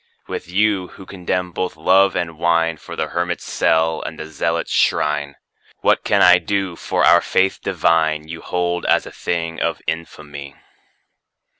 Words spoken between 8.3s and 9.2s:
hold as a